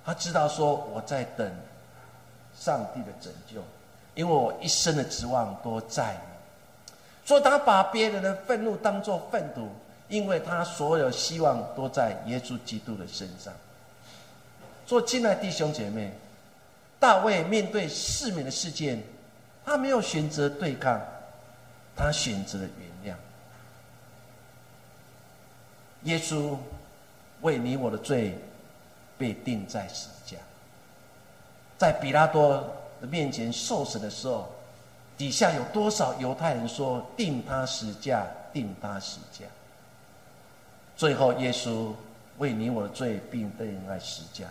[0.06, 1.52] 他知道说：“我在等
[2.56, 3.60] 上帝的拯救，
[4.14, 6.16] 因为我一生的指望都在。”
[7.26, 9.68] 所以他把别人的愤怒当作愤怒，
[10.10, 13.52] 因为他所有希望都在耶稣基督的身上。
[14.86, 16.14] 做亲爱弟兄姐妹，
[17.00, 19.02] 大卫面对世面的事件，
[19.66, 21.02] 他没有选择对抗，
[21.96, 23.18] 他选择了原谅。
[26.04, 26.56] 耶稣
[27.42, 28.38] 为你我的罪
[29.18, 30.38] 被钉在十字架，
[31.78, 32.66] 在比拉多
[33.02, 34.50] 的面前受审的时候，
[35.18, 39.46] 底下有多少犹太人说钉他十字架，钉他十字架？
[40.96, 41.92] 最后耶稣
[42.38, 44.48] 为你我的罪并被钉在十字架，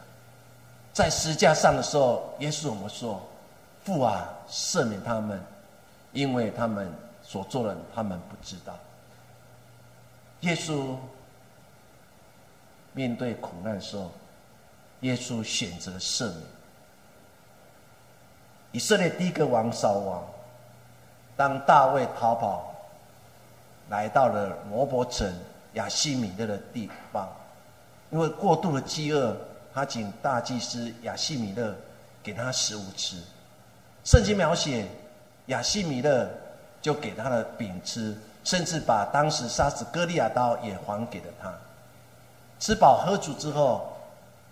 [0.92, 3.26] 在十字架上的时候，耶稣我们说
[3.84, 5.42] ：“父啊，赦免他们，
[6.12, 8.78] 因为他们所做的，他们不知道。”
[10.40, 10.94] 耶稣。
[12.98, 14.10] 面对苦难的时候，
[15.02, 16.42] 耶稣选择赦免。
[18.72, 20.26] 以色列第一个王扫王，
[21.36, 22.74] 当大卫逃跑，
[23.88, 25.32] 来到了摩伯城
[25.74, 27.28] 亚西米勒的地方，
[28.10, 29.36] 因为过度的饥饿，
[29.72, 31.72] 他请大祭司亚西米勒
[32.20, 33.22] 给他食物吃。
[34.02, 34.88] 圣经描写
[35.46, 36.28] 亚西米勒
[36.82, 41.54] 就给他的饼吃，甚至把当时杀死歌利亚刀也还给了他。
[42.58, 43.92] 吃饱喝足之后，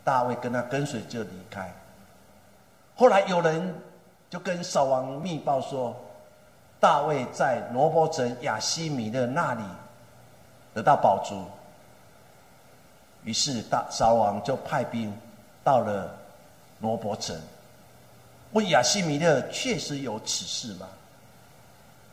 [0.04, 1.72] 大卫跟他跟随就离开。
[2.94, 3.74] 后来有人
[4.30, 5.94] 就跟扫王密报说，
[6.80, 9.62] 大卫在罗伯城亚西米勒那里
[10.72, 11.44] 得到宝珠。
[13.24, 15.12] 于是大扫王就派兵
[15.64, 16.14] 到了
[16.80, 17.36] 罗伯城，
[18.52, 20.86] 问亚西米勒确实有此事吗？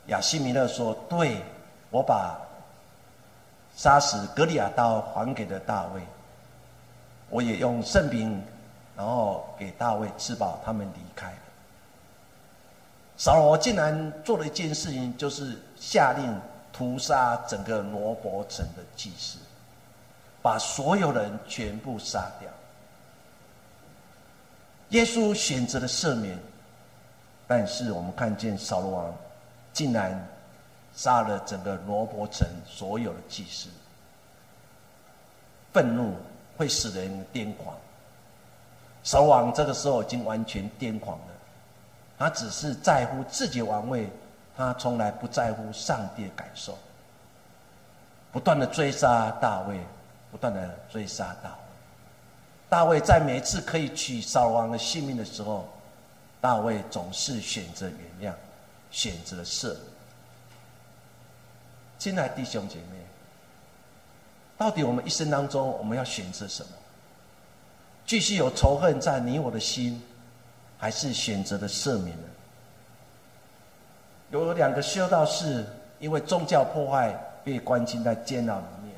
[0.07, 1.37] 亚西米勒说：“对，
[1.91, 2.35] 我把
[3.76, 6.01] 杀死格利亚刀还给了大卫，
[7.30, 8.41] 我也用圣饼，
[8.95, 11.38] 然后给大卫吃饱，他们离开了。
[13.17, 16.39] 扫罗竟然做了一件事情，就是下令
[16.71, 19.38] 屠杀整个罗伯城的祭司，
[20.41, 22.49] 把所有人全部杀掉。
[24.89, 26.38] 耶稣选择了赦免，
[27.47, 29.13] 但是我们看见扫罗王。”
[29.74, 30.24] 竟然
[30.95, 33.67] 杀了整个罗伯城所有的祭司，
[35.71, 36.15] 愤怒
[36.57, 37.75] 会使人癫狂。
[39.03, 41.25] 扫王这个时候已经完全癫狂了，
[42.17, 44.09] 他只是在乎自己王位，
[44.55, 46.77] 他从来不在乎上帝的感受。
[48.31, 49.79] 不断的追杀大卫，
[50.31, 51.55] 不断的追杀大卫。
[52.69, 55.67] 大卫在每次可以取扫王的性命的时候，
[56.39, 57.87] 大卫总是选择
[58.19, 58.35] 原谅。
[58.89, 59.75] 选择是，
[62.04, 62.97] 亲爱弟兄姐妹，
[64.58, 66.70] 到底我们一生当中我们要选择什么？
[68.06, 70.04] 继续有仇恨在你我的心，
[70.78, 72.28] 还是选择的赦免呢？
[74.32, 75.66] 有两个修道士
[75.97, 78.93] 因为宗教破坏被关进在监牢里面，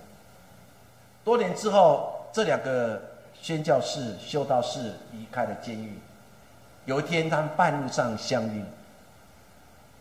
[1.24, 3.00] 多年之后，这两个
[3.40, 6.00] 宣教士修道士离开了监狱。
[6.86, 8.64] 有一天，他们半路上相遇。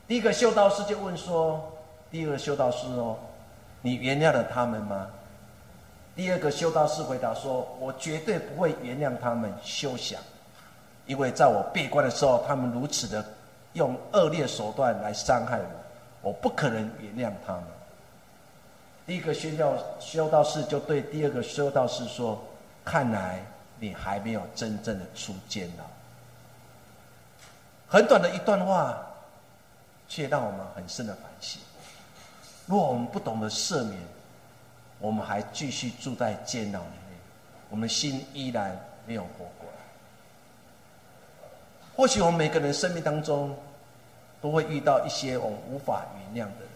[0.09, 1.71] 第一个修道士就问说
[2.15, 3.17] ：“第二个修道士哦，
[3.83, 5.09] 你原谅了他们吗？”
[6.15, 10.21] 第二个修道士回答说：“我绝对不会原谅他们休想，
[11.07, 13.25] 因为在我闭关的时候，他们如此的
[13.73, 17.65] 用恶劣手段来伤害我，我不可能原谅他们。”
[19.05, 22.41] 第一个宣教修道士就对第二个修道士说
[22.87, 23.45] ：“看来
[23.81, 25.83] 你还没有真正的出监牢。”
[27.91, 29.05] 很短的一段话。
[30.07, 31.61] 却让我们很深的反省。
[32.67, 34.01] 如果我们不懂得赦免，
[34.99, 37.19] 我们还继续住在监牢里面，
[37.69, 39.85] 我们心依然没有活过来。
[41.95, 43.55] 或许我们每个人生命当中，
[44.41, 46.69] 都会遇到一些我们无法原谅的人。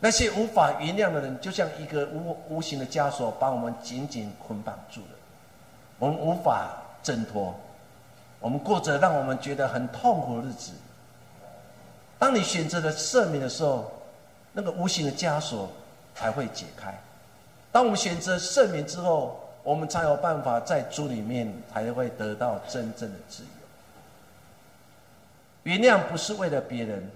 [0.00, 5.18] 那些无法原谅的人，就像一个无无形的枷锁，把我们紧紧捆绑住了。
[5.98, 6.70] 我们无法
[7.02, 7.54] 挣脱，
[8.40, 10.72] 我们过着让我们觉得很痛苦的日子。
[12.18, 13.92] 当你选择了赦免的时候，
[14.58, 15.70] 那个无形的枷锁
[16.16, 16.92] 才会解开。
[17.70, 23.48] 当我们选择赦免之后，我们才有办法在主里面才会得到真正的自由。
[25.62, 27.08] 原谅不是为了别人，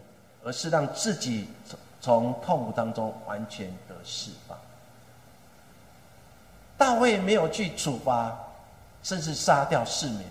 [0.44, 4.56] 而是让自己从从痛苦当中完全得释放。
[6.78, 8.38] 大卫没有去处罚，
[9.02, 10.22] 甚至杀掉世民，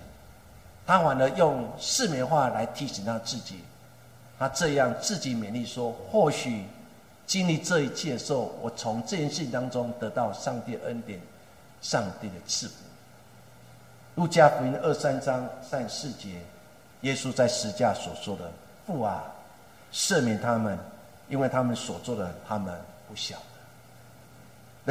[0.88, 3.66] 他反而用世民话来提醒他自己。
[4.40, 6.66] 他这样自己勉励说：“或许
[7.32, 11.18] 经历这一切的时候，我从这件事情当中得到上帝恩典、
[11.82, 12.74] 上帝的赐福。”
[14.16, 16.42] 路加福音二三章三四节，
[17.04, 18.52] 耶稣在十架所说的
[18.86, 19.24] ：“父啊，
[19.94, 20.78] 赦免他们，
[21.30, 22.78] 因为他们所做的，他们
[23.08, 23.44] 不晓得。”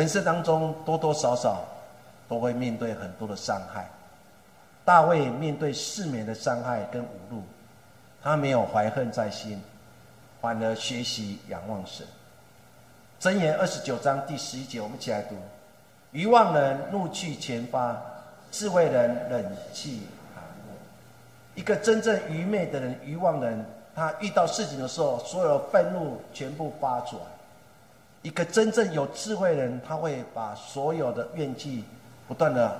[0.01, 1.63] 人生当中多多少少
[2.27, 3.87] 都会面对很多的伤害。
[4.83, 7.43] 大卫面对世面的伤害跟侮辱。
[8.23, 9.63] 他没有怀恨在心，
[10.41, 12.07] 反而学习仰望神。
[13.21, 15.35] 箴言二十九章第十一节，我们一起来读：
[16.13, 17.95] 愚妄人怒气全发，
[18.51, 19.45] 智慧人忍
[19.75, 20.05] 气
[20.35, 20.73] 含怒。
[21.55, 23.63] 一个真正愚昧的人、愚妄人，
[23.95, 27.25] 他遇到事情的时候，所有愤怒全部发出来；
[28.23, 31.85] 一个真正有智慧人，他会把所有的怨气
[32.27, 32.75] 不断的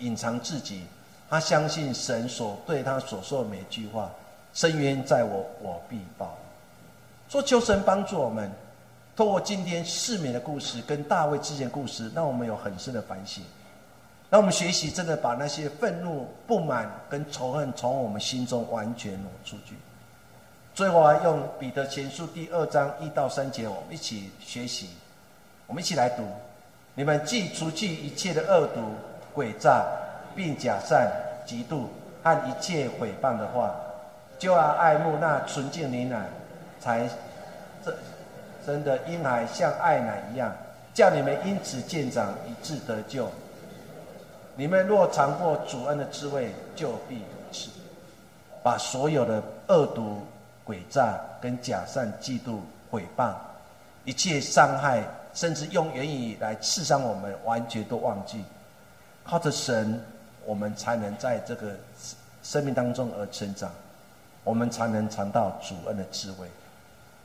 [0.00, 0.84] 隐藏自己。
[1.30, 4.10] 他相信神所对他所说的每句话。
[4.52, 6.36] 深渊在我，我必报。
[7.30, 8.50] 说求神帮助我们，
[9.20, 13.44] 透过今天世面的故事跟大卫之间故事，让我们有很深的反省，
[14.30, 19.74] 让我们学习真的把那些愤怒、不满跟仇恨从我们心中完全挪出去。
[20.74, 24.88] 最后，啊，用彼得前书第二章一到三节，我们一起学习，
[25.66, 26.22] 我们一起来读：
[26.94, 28.80] 你们既除去一切的恶毒、
[29.38, 29.84] 诡诈，
[30.34, 31.12] 并假善、
[31.46, 31.82] 嫉妒
[32.22, 33.76] 和一切毁谤的话。
[34.38, 36.26] 就要爱慕那纯净的奶，
[36.80, 37.06] 才
[38.66, 40.54] 真的婴孩像爱奶一样，
[40.92, 43.28] 叫你们因此渐长，以致得救。
[44.56, 47.70] 你们若尝过主恩的滋味，就必如此。
[48.62, 50.20] 把所有的恶毒、
[50.66, 52.58] 诡诈、跟假善、嫉妒、
[52.90, 53.32] 毁谤，
[54.04, 55.02] 一切伤害，
[55.32, 58.44] 甚至用言语来刺伤我们，完全都忘记。
[59.24, 59.98] 靠着神，
[60.44, 61.74] 我们才能在这个
[62.42, 63.70] 生命当中而成长，
[64.44, 66.46] 我们才能尝到主恩的滋味。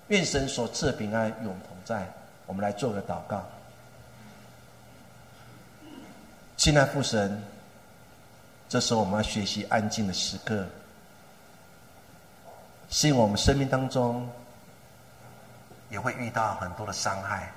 [0.07, 2.07] 愿神所赐的平安永同在。
[2.45, 3.43] 我们来做个祷告。
[6.57, 7.43] 亲爱父神，
[8.69, 10.65] 这时候我们要学习安静的时刻，
[12.89, 14.29] 是因为我们生命当中
[15.89, 17.51] 也会遇到很多的伤害。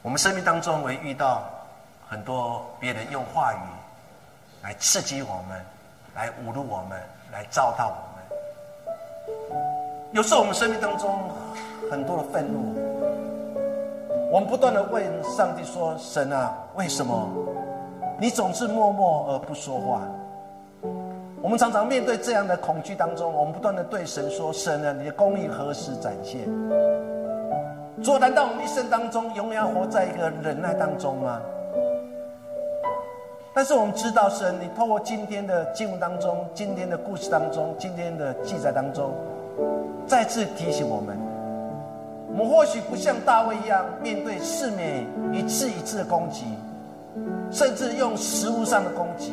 [0.00, 1.48] 我们生命当中会遇到
[2.08, 3.58] 很多别人用话语
[4.62, 5.64] 来刺激我们，
[6.14, 6.98] 来侮辱我们，
[7.30, 8.07] 来糟蹋我们。
[10.12, 11.18] 有时候我们生命当中
[11.90, 12.74] 很多的愤怒，
[14.32, 17.28] 我们不断的问上帝说：“神啊，为什么
[18.18, 20.00] 你总是默默而不说话？”
[21.42, 26.40] 我们常常面对这样的恐惧当中，我们不断的对神说：“神啊，你的公义何时展现？”
[28.02, 31.38] 主，难道我们一生当中永远活在一个忍耐当中吗？
[33.52, 39.12] 但是我们知道，神，你透过今天的经文当中、今天的故事当中、今天的记载当中，
[40.06, 41.16] 再次提醒我们：
[42.30, 46.44] 我们或许不像大卫一样，面对世面一次一次的攻击，
[47.50, 49.32] 甚至用食物上的攻击。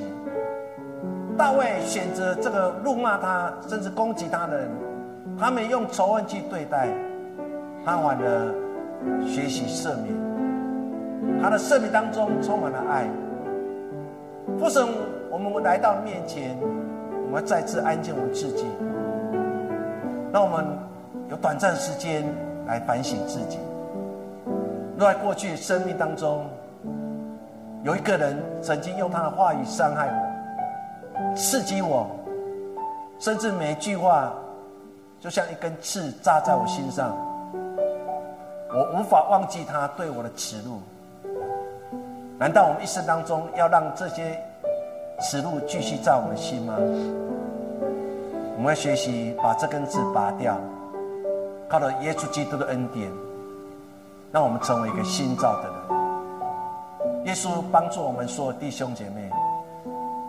[1.38, 4.70] 大卫选择这个辱骂他，甚至攻击他的人，
[5.38, 6.88] 他们用仇恨去对待。
[7.86, 8.54] 他完了
[9.28, 13.08] 学习赦免，他的赦免当中充满了爱。
[14.58, 14.88] 父神，
[15.30, 16.58] 我们来到面前，
[17.28, 18.66] 我们再次安静我们自己，
[20.36, 20.66] 让我们
[21.30, 22.22] 有短暂时间
[22.68, 23.58] 来反省自己。
[24.98, 26.46] 若在过去生命当中，
[27.84, 32.06] 有一个人曾经用他的话语伤害我、刺激我，
[33.18, 34.34] 甚至每一句话
[35.22, 37.16] 就像一根刺扎在我心上。
[38.74, 40.82] 我无法忘记他对我的耻辱。
[42.38, 44.38] 难道我们一生当中要让这些
[45.22, 46.76] 耻辱继续在我们心吗？
[48.56, 50.58] 我们要学习把这根刺拔掉，
[51.68, 53.12] 靠着耶稣基督的恩典，
[54.32, 55.76] 让我们成为一个新造的人。
[57.26, 59.30] 耶稣帮助我们所有弟兄姐妹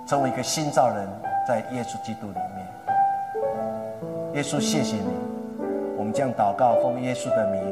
[0.06, 1.08] 成为一个新造人，
[1.46, 2.66] 在耶稣基督里面。
[4.34, 5.10] 耶稣，谢谢你，
[5.96, 7.62] 我们将祷告奉耶稣的名。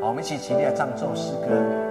[0.00, 1.85] 好，我们一起起立来唱这首诗歌。